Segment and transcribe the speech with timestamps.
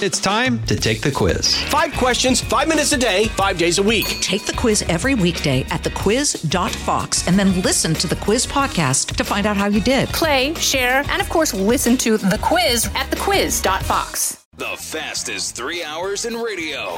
[0.00, 1.56] It's time to take the quiz.
[1.64, 4.06] Five questions, five minutes a day, five days a week.
[4.20, 9.24] Take the quiz every weekday at thequiz.fox and then listen to the quiz podcast to
[9.24, 10.08] find out how you did.
[10.10, 14.46] Play, share, and of course, listen to the quiz at thequiz.fox.
[14.56, 16.94] The fastest three hours in radio.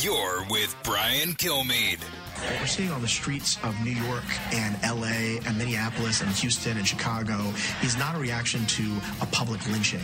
[0.00, 2.02] You're with Brian Kilmeade.
[2.02, 6.76] What we're seeing on the streets of New York and LA and Minneapolis and Houston
[6.78, 7.38] and Chicago
[7.84, 10.02] is not a reaction to a public lynching,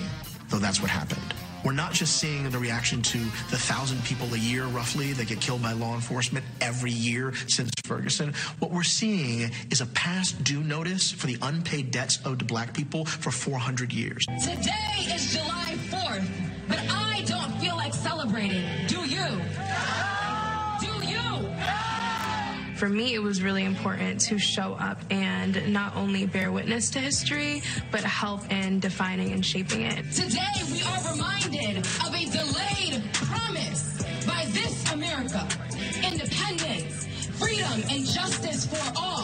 [0.49, 1.35] though that's what happened.
[1.65, 5.41] We're not just seeing the reaction to the thousand people a year, roughly, that get
[5.41, 8.35] killed by law enforcement every year since Ferguson.
[8.59, 12.75] What we're seeing is a past due notice for the unpaid debts owed to black
[12.75, 14.25] people for 400 years.
[14.41, 16.29] Today is July 4th,
[16.69, 18.65] but I don't feel like celebrating.
[22.77, 26.99] For me, it was really important to show up and not only bear witness to
[26.99, 30.13] history, but help in defining and shaping it.
[30.13, 35.49] Today we are reminded of a delayed promise by this America.
[36.05, 37.07] Independence,
[37.39, 39.16] freedom, and justice for all.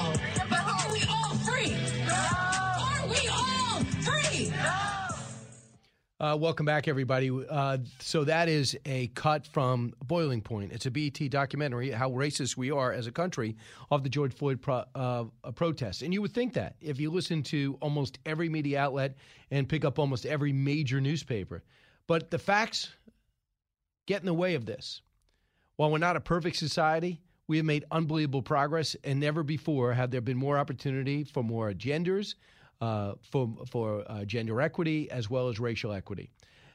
[6.22, 7.32] Uh, welcome back, everybody.
[7.50, 10.70] Uh, so that is a cut from Boiling Point.
[10.70, 13.56] It's a BET documentary, how racist we are as a country,
[13.90, 15.24] of the George Floyd pro- uh,
[15.56, 16.02] protest.
[16.02, 19.16] And you would think that if you listen to almost every media outlet
[19.50, 21.64] and pick up almost every major newspaper.
[22.06, 22.90] But the facts
[24.06, 25.02] get in the way of this.
[25.74, 30.12] While we're not a perfect society, we have made unbelievable progress, and never before have
[30.12, 32.36] there been more opportunity for more genders,
[32.82, 36.28] uh, for for uh, gender equity as well as racial equity.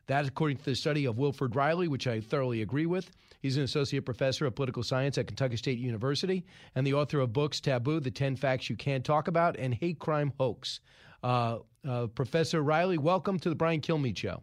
[0.08, 3.12] That, according to the study of Wilfred Reilly, which I thoroughly agree with.
[3.42, 7.34] He's an associate professor of political science at Kentucky State University and the author of
[7.34, 10.80] books Taboo: The Ten Facts You Can't Talk About and Hate Crime Hoax.
[11.24, 14.42] Uh, uh, Professor Reilly, welcome to the Brian Kilmeade Show.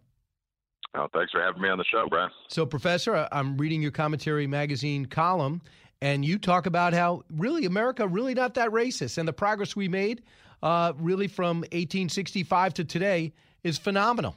[0.96, 2.30] Oh, thanks for having me on the show, Brian.
[2.48, 5.60] So, Professor, I'm reading your commentary magazine column,
[6.04, 9.88] and you talk about how really America really not that racist, and the progress we
[9.88, 10.22] made,
[10.62, 13.32] uh, really from 1865 to today,
[13.62, 14.36] is phenomenal.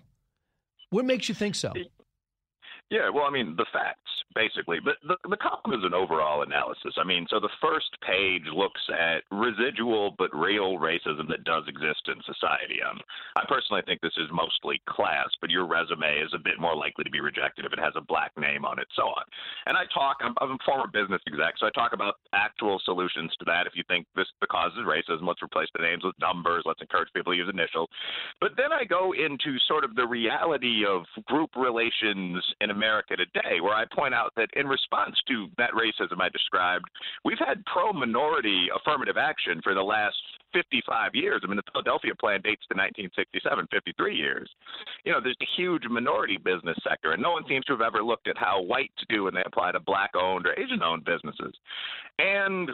[0.92, 1.74] What makes you think so?
[2.90, 4.80] Yeah, well, I mean, the facts, basically.
[4.80, 6.96] But the, the column is an overall analysis.
[6.96, 12.08] I mean, so the first page looks at residual but real racism that does exist
[12.08, 12.80] in society.
[12.80, 13.00] Um,
[13.36, 17.04] I personally think this is mostly class, but your resume is a bit more likely
[17.04, 19.24] to be rejected if it has a black name on it, so on.
[19.66, 23.36] And I talk, I'm, I'm a former business exec, so I talk about actual solutions
[23.40, 23.68] to that.
[23.68, 26.80] If you think this the cause is racism, let's replace the names with numbers, let's
[26.80, 27.90] encourage people to use initials.
[28.40, 33.60] But then I go into sort of the reality of group relations in America today,
[33.60, 36.86] where I point out that in response to that racism I described,
[37.26, 40.16] we've had pro minority affirmative action for the last
[40.54, 41.42] 55 years.
[41.44, 44.50] I mean, the Philadelphia plan dates to 1967, 53 years.
[45.04, 48.04] You know, there's a huge minority business sector, and no one seems to have ever
[48.04, 51.54] looked at how whites do when they apply to black owned or Asian owned businesses.
[52.20, 52.72] And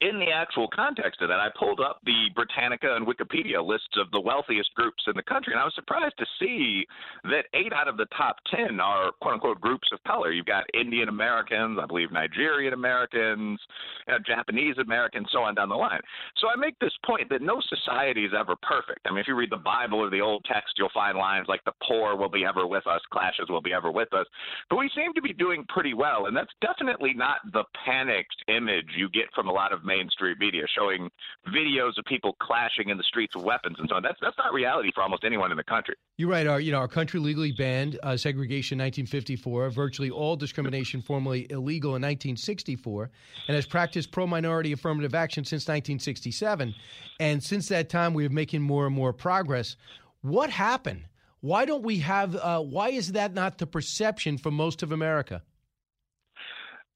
[0.00, 4.10] in the actual context of that, I pulled up the Britannica and Wikipedia lists of
[4.12, 6.86] the wealthiest groups in the country, and I was surprised to see
[7.24, 10.30] that eight out of the top 10 are quote unquote groups of color.
[10.30, 13.58] You've got Indian Americans, I believe Nigerian Americans,
[14.06, 16.00] you know, Japanese Americans, so on down the line.
[16.38, 19.00] So I make this point that no society is ever perfect.
[19.06, 21.64] I mean, if you read the Bible or the Old Text, you'll find lines like
[21.64, 24.26] the poor will be ever with us, clashes will be ever with us.
[24.70, 28.86] But we seem to be doing pretty well, and that's definitely not the panicked image
[28.96, 31.10] you get from a lot of mainstream media showing
[31.48, 34.02] videos of people clashing in the streets with weapons and so on.
[34.02, 35.94] That's that's not reality for almost anyone in the country.
[36.18, 36.46] You're right.
[36.46, 39.70] Our you know our country legally banned uh, segregation in 1954.
[39.70, 43.10] Virtually all discrimination formally illegal in 1964,
[43.48, 46.74] and has practiced pro-minority affirmative action since 1967.
[47.20, 49.76] And since that time, we are making more and more progress.
[50.20, 51.04] What happened?
[51.40, 52.36] Why don't we have?
[52.36, 55.42] Uh, why is that not the perception for most of America?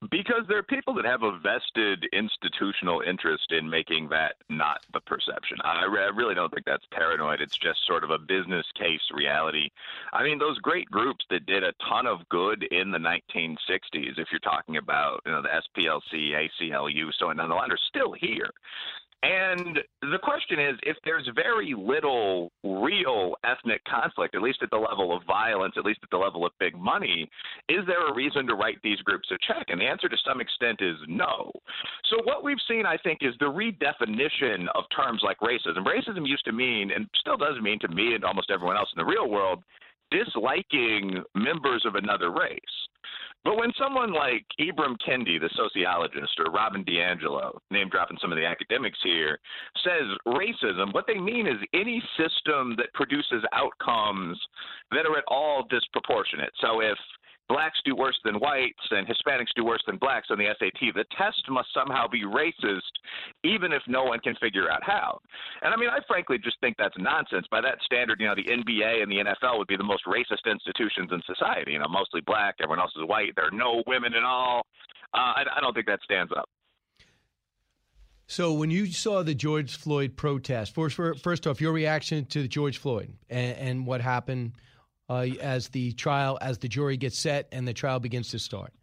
[0.09, 4.99] Because there are people that have a vested institutional interest in making that not the
[5.01, 5.57] perception.
[5.63, 7.41] I, re- I really don't think that's paranoid.
[7.41, 9.69] It's just sort of a business case reality.
[10.11, 14.27] I mean, those great groups that did a ton of good in the 1960s, if
[14.31, 18.49] you're talking about you know the SPLC, ACLU, so on and line, are still here.
[19.23, 24.77] And the question is if there's very little real ethnic conflict, at least at the
[24.77, 27.29] level of violence, at least at the level of big money,
[27.69, 29.67] is there a reason to write these groups a check?
[29.69, 31.53] And the answer to some extent is no.
[32.09, 35.85] So, what we've seen, I think, is the redefinition of terms like racism.
[35.85, 38.99] Racism used to mean, and still does mean to me and almost everyone else in
[38.99, 39.63] the real world,
[40.13, 42.61] disliking members of another race.
[43.43, 48.37] But when someone like Ibram Kendi, the sociologist, or Robin DiAngelo, name dropping some of
[48.37, 49.37] the academics here,
[49.83, 54.39] says racism, what they mean is any system that produces outcomes
[54.91, 56.53] that are at all disproportionate.
[56.61, 56.97] So if
[57.49, 61.05] blacks do worse than whites and Hispanics do worse than blacks on the SAT, the
[61.17, 62.93] test must somehow be racist,
[63.43, 65.19] even if no one can figure out how.
[65.61, 67.45] And I mean, I frankly just think that's nonsense.
[67.51, 70.49] By that standard, you know, the NBA and the NFL would be the most racist
[70.49, 71.73] institutions in society.
[71.73, 73.33] You know, mostly black, everyone else is white.
[73.35, 74.65] There are no women at all.
[75.13, 76.49] Uh, I, I don't think that stands up.
[78.25, 82.77] So when you saw the George Floyd protest, first, first off, your reaction to George
[82.77, 84.53] Floyd and, and what happened
[85.09, 88.73] uh, as the trial, as the jury gets set and the trial begins to start?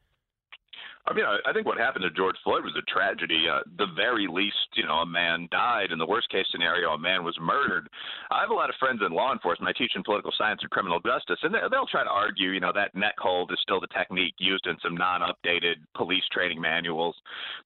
[1.06, 3.49] I mean, I think what happened to George Floyd was a tragedy.
[3.50, 5.90] Uh, the very least, you know, a man died.
[5.90, 7.88] In the worst case scenario, a man was murdered.
[8.31, 9.75] I have a lot of friends in law enforcement.
[9.75, 12.70] I teach in political science and criminal justice, and they'll try to argue, you know,
[12.75, 17.17] that neck hold is still the technique used in some non-updated police training manuals.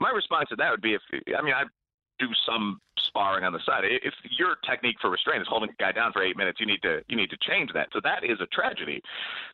[0.00, 1.02] My response to that would be, if
[1.36, 1.64] I mean, I
[2.20, 2.80] do some
[3.14, 3.84] sparring on the side.
[3.84, 6.82] If your technique for restraint is holding a guy down for eight minutes, you need
[6.82, 7.88] to you need to change that.
[7.92, 9.00] So that is a tragedy.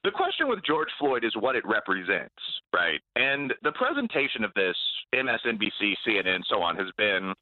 [0.05, 2.35] The question with George Floyd is what it represents,
[2.73, 3.01] right?
[3.17, 4.77] And the presentation of this,
[5.15, 7.35] MSNBC, CNN, so on, has been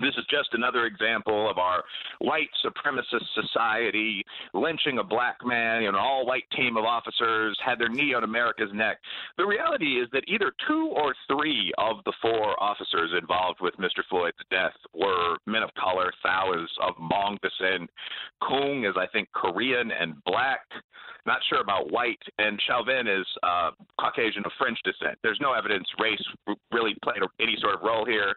[0.00, 1.82] this is just another example of our
[2.18, 5.84] white supremacist society lynching a black man.
[5.84, 8.98] An all-white team of officers had their knee on America's neck.
[9.38, 14.02] The reality is that either two or three of the four officers involved with Mr.
[14.10, 16.12] Floyd's death were men of color.
[16.24, 17.90] Thao is of Hmong descent.
[18.42, 20.60] Kueng is, I think, Korean and black.
[21.26, 22.22] Not sure about white.
[22.38, 23.70] And Chauvin is uh,
[24.00, 25.18] Caucasian of French descent.
[25.22, 26.22] There's no evidence race
[26.72, 28.36] really played any sort of role here.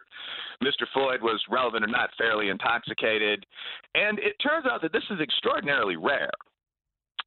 [0.62, 0.84] Mr.
[0.92, 3.44] Floyd was relevant or not fairly intoxicated.
[3.94, 6.30] And it turns out that this is extraordinarily rare.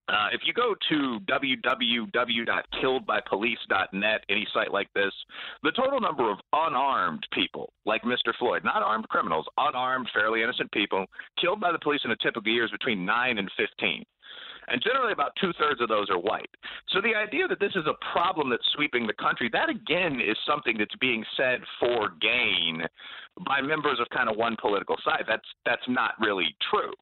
[0.09, 5.13] Uh, if you go to www.killedbypolice.net, any site like this,
[5.63, 8.35] the total number of unarmed people, like Mr.
[8.37, 11.05] Floyd, not armed criminals, unarmed, fairly innocent people,
[11.39, 14.03] killed by the police in a typical year is between 9 and 15
[14.67, 16.49] and generally about two thirds of those are white.
[16.89, 20.37] So the idea that this is a problem that's sweeping the country, that again is
[20.47, 22.83] something that's being said for gain
[23.45, 25.25] by members of kind of one political side.
[25.27, 26.93] That's that's not really true.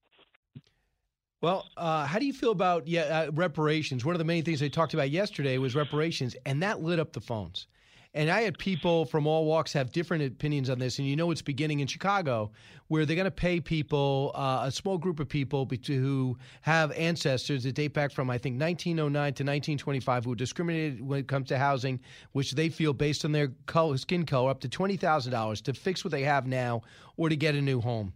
[1.41, 4.05] Well, uh, how do you feel about yeah uh, reparations?
[4.05, 7.13] One of the main things they talked about yesterday was reparations, and that lit up
[7.13, 7.65] the phones.
[8.13, 10.99] And I had people from all walks have different opinions on this.
[10.99, 12.51] And you know, it's beginning in Chicago
[12.89, 17.63] where they're going to pay people, uh, a small group of people who have ancestors
[17.63, 21.47] that date back from, I think, 1909 to 1925 who were discriminated when it comes
[21.47, 22.01] to housing,
[22.33, 26.11] which they feel based on their color, skin color, up to $20,000 to fix what
[26.11, 26.81] they have now
[27.15, 28.11] or to get a new home.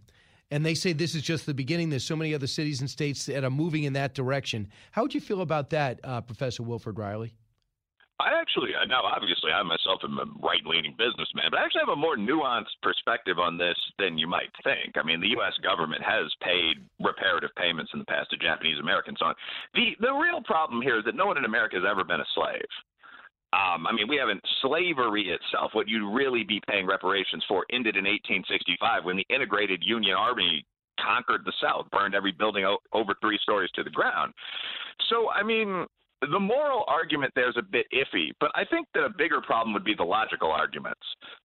[0.50, 1.90] And they say this is just the beginning.
[1.90, 4.68] There's so many other cities and states that are moving in that direction.
[4.92, 7.34] How would you feel about that, uh, Professor Wilfred Reilly?
[8.18, 11.92] I actually, now obviously I myself am a right leaning businessman, but I actually have
[11.92, 14.96] a more nuanced perspective on this than you might think.
[14.96, 15.52] I mean, the U.S.
[15.62, 19.18] government has paid reparative payments in the past to Japanese Americans.
[19.20, 19.34] On
[19.74, 22.32] the the real problem here is that no one in America has ever been a
[22.34, 22.72] slave.
[23.52, 25.70] Um, I mean, we haven't slavery itself.
[25.72, 30.64] What you'd really be paying reparations for ended in 1865 when the integrated Union Army
[31.00, 34.32] conquered the South, burned every building o- over three stories to the ground.
[35.08, 35.86] So, I mean,
[36.22, 39.74] the moral argument there is a bit iffy, but I think that a bigger problem
[39.74, 41.00] would be the logical arguments.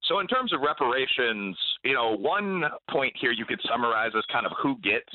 [0.06, 4.45] So, in terms of reparations, you know, one point here you could summarize as kind
[4.45, 5.13] of who gets.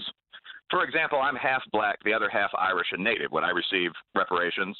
[0.70, 4.76] For example, I'm half black, the other half Irish and Native when I receive reparations.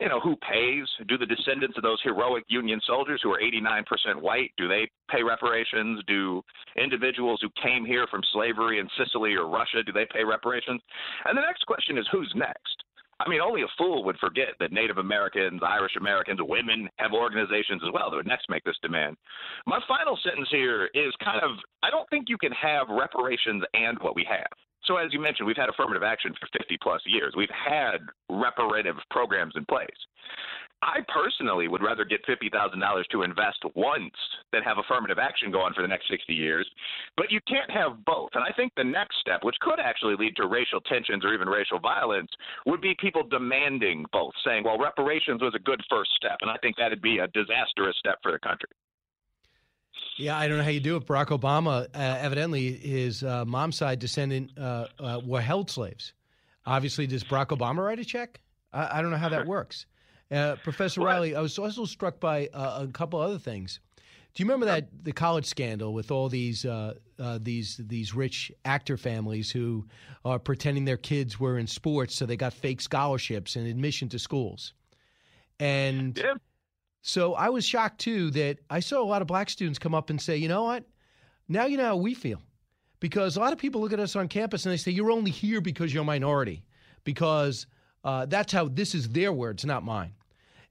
[0.00, 0.86] You know, who pays?
[1.08, 5.22] Do the descendants of those heroic Union soldiers who are 89% white, do they pay
[5.22, 6.02] reparations?
[6.06, 6.42] Do
[6.76, 10.80] individuals who came here from slavery in Sicily or Russia, do they pay reparations?
[11.24, 12.84] And the next question is who's next?
[13.20, 17.80] I mean, only a fool would forget that Native Americans, Irish Americans, women have organizations
[17.86, 19.16] as well that would next make this demand.
[19.66, 21.52] My final sentence here is kind of
[21.82, 24.50] I don't think you can have reparations and what we have.
[24.86, 27.34] So, as you mentioned, we've had affirmative action for 50 plus years.
[27.36, 27.98] We've had
[28.28, 29.88] reparative programs in place.
[30.82, 34.12] I personally would rather get $50,000 to invest once
[34.52, 36.68] than have affirmative action go on for the next 60 years.
[37.16, 38.30] But you can't have both.
[38.34, 41.48] And I think the next step, which could actually lead to racial tensions or even
[41.48, 42.30] racial violence,
[42.66, 46.36] would be people demanding both, saying, well, reparations was a good first step.
[46.42, 48.68] And I think that'd be a disastrous step for the country.
[50.16, 51.06] Yeah, I don't know how you do it.
[51.06, 56.12] Barack Obama, uh, evidently, his uh, mom's side descendant uh, uh were held slaves.
[56.66, 58.40] Obviously, does Barack Obama write a check?
[58.72, 59.86] I, I don't know how that works.
[60.30, 61.08] Uh, Professor what?
[61.08, 63.80] Reilly, I was also struck by uh, a couple other things.
[64.34, 68.50] Do you remember that the college scandal with all these uh, uh, these these rich
[68.64, 69.86] actor families who
[70.24, 74.18] are pretending their kids were in sports, so they got fake scholarships and admission to
[74.18, 74.72] schools?
[75.60, 76.34] And Yeah.
[77.06, 80.08] So I was shocked too that I saw a lot of black students come up
[80.08, 80.84] and say, you know what?
[81.46, 82.40] Now you know how we feel.
[82.98, 85.30] Because a lot of people look at us on campus and they say, you're only
[85.30, 86.64] here because you're a minority,
[87.04, 87.66] because
[88.04, 90.14] uh, that's how this is their words, not mine.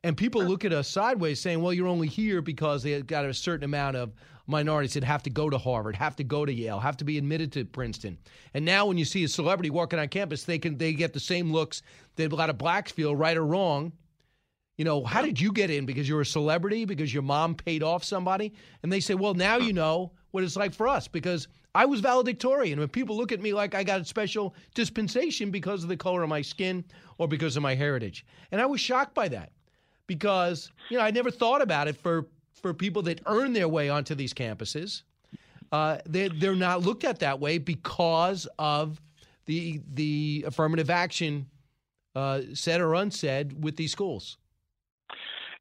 [0.03, 3.33] And people look at us sideways saying, well, you're only here because they got a
[3.35, 4.11] certain amount of
[4.47, 7.19] minorities that have to go to Harvard, have to go to Yale, have to be
[7.19, 8.17] admitted to Princeton.
[8.55, 11.19] And now when you see a celebrity walking on campus, they can they get the
[11.19, 11.83] same looks
[12.15, 13.93] that a lot of blacks feel, right or wrong.
[14.77, 15.85] You know, how did you get in?
[15.85, 18.53] Because you're a celebrity, because your mom paid off somebody?
[18.81, 21.99] And they say, well, now you know what it's like for us because I was
[21.99, 22.79] valedictorian.
[22.79, 26.23] When people look at me like I got a special dispensation because of the color
[26.23, 26.83] of my skin
[27.19, 28.25] or because of my heritage.
[28.51, 29.51] And I was shocked by that
[30.07, 32.27] because, you know, I never thought about it for,
[32.61, 35.03] for people that earn their way onto these campuses.
[35.71, 38.99] Uh, they, they're not looked at that way because of
[39.45, 41.47] the, the affirmative action,
[42.15, 44.37] uh, said or unsaid, with these schools.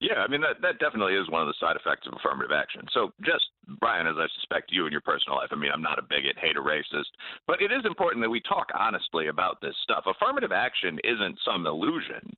[0.03, 2.83] Yeah, I mean that that definitely is one of the side effects of affirmative action.
[2.91, 3.47] So just
[3.79, 6.35] Brian, as I suspect you in your personal life, I mean I'm not a bigot,
[6.43, 7.15] hate, or racist,
[7.47, 10.03] but it is important that we talk honestly about this stuff.
[10.11, 12.35] Affirmative action isn't some illusion.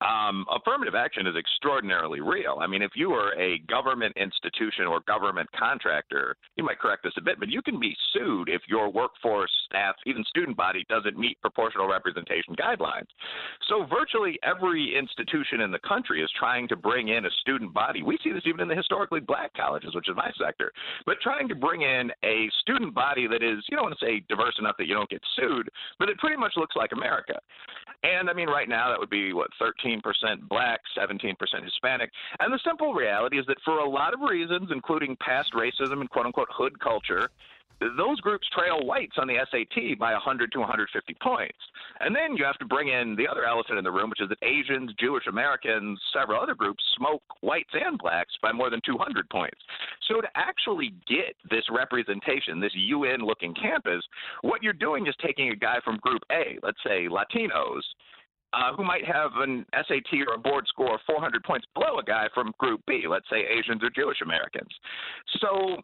[0.00, 2.58] Um, affirmative action is extraordinarily real.
[2.60, 7.12] I mean, if you are a government institution or government contractor, you might correct this
[7.16, 11.16] a bit, but you can be sued if your workforce, staff, even student body doesn't
[11.16, 13.06] meet proportional representation guidelines.
[13.68, 18.02] So virtually every institution in the country is trying to bring in a student body.
[18.02, 20.72] We see this even in the historically black colleges, which is my sector,
[21.06, 24.22] but trying to bring in a student body that is, you don't want to say
[24.28, 27.38] diverse enough that you don't get sued, but it pretty much looks like America.
[28.02, 29.83] And I mean, right now that would be what 13%
[30.48, 32.10] black, 17% Hispanic.
[32.40, 36.10] And the simple reality is that for a lot of reasons, including past racism and
[36.10, 37.30] quote unquote hood culture,
[37.96, 41.58] those groups trail whites on the SAT by 100 to 150 points.
[42.00, 44.28] And then you have to bring in the other elephant in the room, which is
[44.28, 49.28] that Asians, Jewish Americans, several other groups smoke whites and blacks by more than 200
[49.28, 49.58] points.
[50.08, 54.02] So to actually get this representation, this UN looking campus,
[54.42, 57.82] what you're doing is taking a guy from group A, let's say Latinos,
[58.54, 62.04] uh, who might have an SAT or a board score of 400 points below a
[62.04, 64.70] guy from Group B, let's say Asians or Jewish Americans.
[65.40, 65.76] So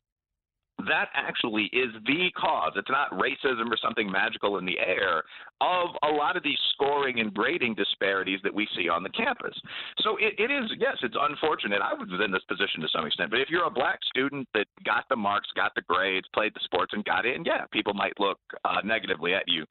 [0.88, 2.72] that actually is the cause.
[2.76, 5.22] It's not racism or something magical in the air
[5.60, 9.54] of a lot of these scoring and grading disparities that we see on the campus.
[10.00, 11.80] So it, it is, yes, it's unfortunate.
[11.82, 14.66] I was in this position to some extent, but if you're a black student that
[14.84, 18.18] got the marks, got the grades, played the sports, and got in, yeah, people might
[18.18, 19.64] look uh, negatively at you.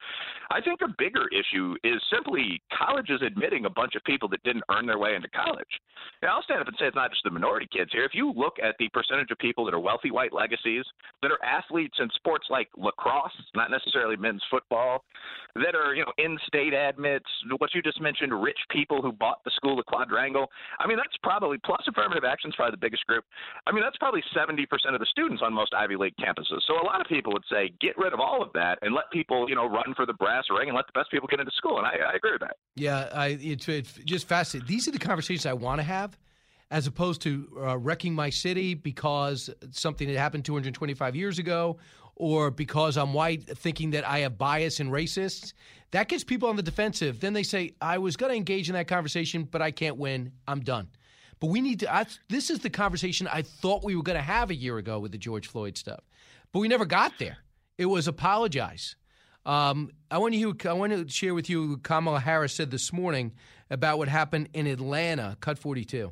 [0.52, 4.64] I think a bigger issue is simply colleges admitting a bunch of people that didn't
[4.70, 5.68] earn their way into college.
[6.24, 8.04] I'll stand up and say it's not just the minority kids here.
[8.04, 10.86] If you look at the percentage of people that are wealthy white legacies,
[11.22, 15.04] that are athletes in sports like lacrosse, not necessarily men's football,
[15.56, 17.26] that are, you know, in-state admits,
[17.58, 20.48] what you just mentioned, rich people who bought the school, the quadrangle.
[20.80, 23.24] I mean, that's probably plus affirmative action is probably the biggest group.
[23.68, 26.62] I mean, that's probably 70% of the students on most Ivy League campuses.
[26.68, 29.06] So a lot of people would say, get rid of all of that and let
[29.12, 31.52] people, you know, run for the brass ring and let the best people get into
[31.56, 31.78] school.
[31.78, 32.58] And I, I agree with that.
[32.76, 33.66] Yeah, I, it's,
[34.06, 34.68] just fascinating.
[34.68, 36.18] These are the conversations I want to have
[36.72, 41.78] as opposed to uh, wrecking my city because something that happened 225 years ago
[42.20, 45.54] or because I'm white thinking that I have bias and racists.
[45.92, 47.20] That gets people on the defensive.
[47.20, 50.34] Then they say, I was going to engage in that conversation, but I can't win.
[50.48, 50.90] I'm done.
[51.40, 54.22] But we need to, I, this is the conversation I thought we were going to
[54.22, 56.02] have a year ago with the George Floyd stuff.
[56.52, 57.38] But we never got there.
[57.78, 58.98] It was apologize.
[59.46, 60.56] Um, I want you.
[60.66, 63.32] I want to share with you what Kamala Harris said this morning
[63.70, 65.38] about what happened in Atlanta.
[65.40, 66.12] Cut 42.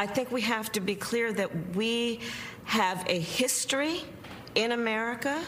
[0.00, 2.20] I think we have to be clear that we
[2.64, 4.04] have a history
[4.54, 5.42] in America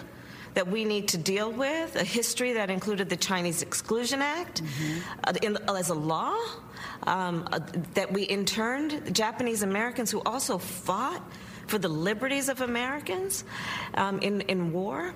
[0.54, 4.62] that we need to deal with, a history that included the Chinese Exclusion Act
[5.25, 6.37] uh, in, as a law,
[7.04, 7.61] um, uh,
[7.95, 11.23] that we interned Japanese Americans who also fought
[11.66, 13.45] for the liberties of Americans
[13.95, 15.14] um, in, in war.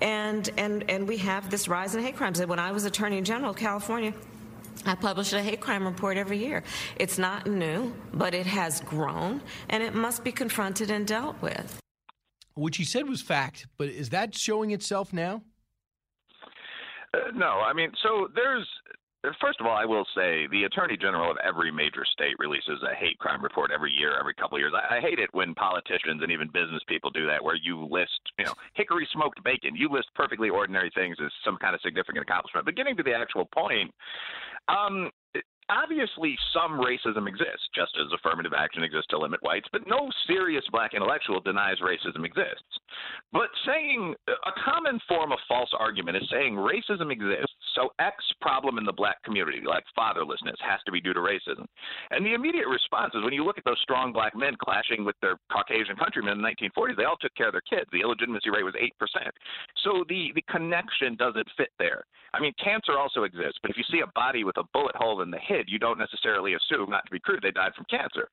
[0.00, 2.44] And, and, and we have this rise in hate crimes.
[2.44, 4.14] When I was Attorney General of California,
[4.86, 6.62] I publish a hate crime report every year.
[6.96, 11.80] It's not new, but it has grown, and it must be confronted and dealt with.
[12.58, 15.42] What he said was fact, but is that showing itself now?
[17.14, 18.66] Uh, no, I mean, so there's
[19.40, 22.94] First of all, I will say the attorney general of every major state releases a
[22.94, 24.72] hate crime report every year, every couple of years.
[24.74, 28.20] I, I hate it when politicians and even business people do that, where you list,
[28.38, 29.74] you know, hickory smoked bacon.
[29.74, 32.64] You list perfectly ordinary things as some kind of significant accomplishment.
[32.64, 33.92] But getting to the actual point,
[34.68, 35.10] um,
[35.70, 40.64] obviously some racism exists, just as affirmative action exists to limit whites, but no serious
[40.70, 42.64] black intellectual denies racism exists.
[43.32, 48.76] But saying a common form of false argument is saying racism exists, So X problem
[48.76, 51.66] in the black community, like fatherlessness, has to be due to racism.
[52.10, 55.14] And the immediate response is when you look at those strong black men clashing with
[55.22, 57.88] their Caucasian countrymen in the 1940s, they all took care of their kids.
[57.92, 58.90] The illegitimacy rate was 8%.
[59.84, 62.02] So the, the connection doesn't fit there.
[62.34, 65.22] I mean, cancer also exists, but if you see a body with a bullet hole
[65.22, 68.28] in the head, you don't necessarily assume, not to be crude, they died from cancer.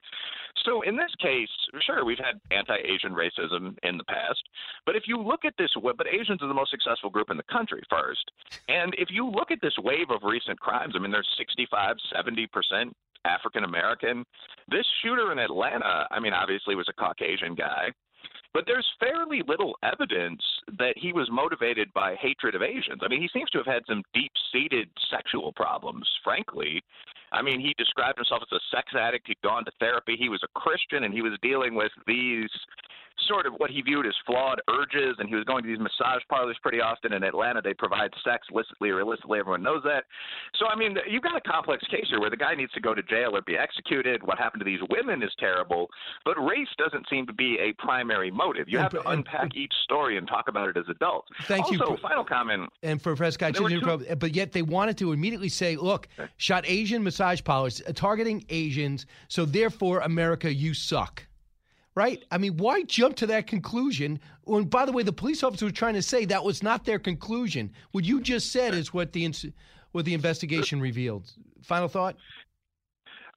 [0.66, 1.50] So in this case,
[1.86, 4.42] sure, we've had anti-Asian racism in the past,
[4.86, 7.44] but if you look at this, but Asians are the most successful group in the
[7.44, 8.32] country first,
[8.68, 12.48] and if you look at this wave of recent crimes, I mean, there's 65, 70
[12.48, 12.94] percent
[13.26, 14.24] African American.
[14.70, 17.92] This shooter in Atlanta, I mean, obviously was a Caucasian guy.
[18.54, 20.42] But there's fairly little evidence
[20.80, 23.02] that he was motivated by hatred of Asians.
[23.04, 26.82] I mean, he seems to have had some deep seated sexual problems, frankly.
[27.34, 29.28] I mean, he described himself as a sex addict.
[29.28, 30.16] He'd gone to therapy.
[30.18, 32.50] He was a Christian, and he was dealing with these
[33.28, 36.22] sort of what he viewed as flawed urges, and he was going to these massage
[36.30, 37.62] parlors pretty often in Atlanta.
[37.62, 39.40] They provide sex licitly or illicitly.
[39.40, 40.06] Everyone knows that.
[40.60, 42.94] So, I mean, you've got a complex case here where the guy needs to go
[42.94, 44.24] to jail or be executed.
[44.24, 45.88] What happened to these women is terrible,
[46.24, 48.68] but race doesn't seem to be a primary motive.
[48.68, 51.30] You have to unpack each story and talk about it as adults.
[51.44, 51.82] Thank also, you.
[51.82, 52.70] Also, final comment.
[52.84, 53.56] And for Prescott,
[54.20, 59.06] but yet they wanted to immediately say, look, shot Asian massage parlors uh, targeting Asians,
[59.28, 61.26] so therefore, America, you suck
[61.96, 62.24] right?
[62.30, 64.20] I mean, why jump to that conclusion?
[64.44, 67.00] When, by the way, the police officer was trying to say that was not their
[67.00, 67.72] conclusion.
[67.92, 69.34] What you just said is what the
[69.94, 71.32] what the investigation revealed.
[71.64, 72.18] Final thought.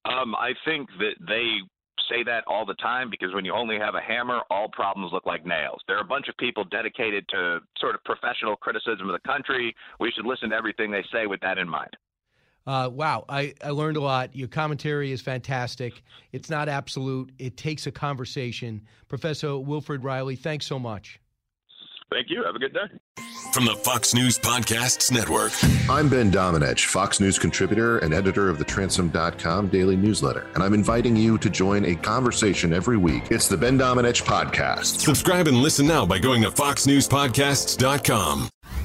[0.04, 1.58] Um, I think that they
[2.10, 5.26] say that all the time because when you only have a hammer, all problems look
[5.26, 5.80] like nails.
[5.86, 9.74] There are a bunch of people dedicated to sort of professional criticism of the country.
[10.00, 11.96] We should listen to everything they say with that in mind.
[12.68, 14.36] Uh, wow, I, I learned a lot.
[14.36, 16.02] Your commentary is fantastic.
[16.32, 18.82] It's not absolute, it takes a conversation.
[19.08, 21.18] Professor Wilfred Reilly, thanks so much.
[22.12, 22.44] Thank you.
[22.44, 23.24] Have a good day.
[23.54, 25.52] From the Fox News Podcasts Network.
[25.88, 30.74] I'm Ben Domenech, Fox News contributor and editor of the Transom.com daily newsletter, and I'm
[30.74, 33.30] inviting you to join a conversation every week.
[33.30, 35.00] It's the Ben Domenech Podcast.
[35.00, 38.50] Subscribe and listen now by going to FoxNewsPodcasts.com.